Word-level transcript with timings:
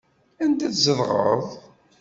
Anda 0.43 0.67
tzedɣeḍ? 0.73 1.45